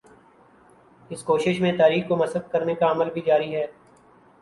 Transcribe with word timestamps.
اس 1.09 1.23
کوشش 1.23 1.61
میں 1.61 1.71
تاریخ 1.77 2.07
کو 2.07 2.15
مسخ 2.15 2.51
کرنے 2.51 2.75
کا 2.75 2.91
عمل 2.91 3.09
بھی 3.09 3.21
جاری 3.21 3.55
ہے۔ 3.55 3.67